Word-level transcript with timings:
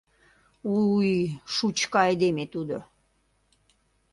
У-уй, 0.73 1.11
шучко 1.55 1.97
айдеме 2.07 2.45
тудо! 2.53 2.77